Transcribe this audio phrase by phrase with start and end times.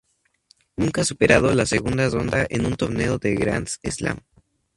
[0.77, 4.17] Nunca ha superado la segunda ronda en un torneo de Grand Slam.